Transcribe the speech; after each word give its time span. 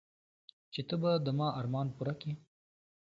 چې 0.73 0.81
ته 0.87 0.95
به 1.01 1.11
د 1.25 1.27
ما 1.37 1.47
ارمان 1.59 1.87
پوره 1.95 2.13
كيې. 2.21 2.33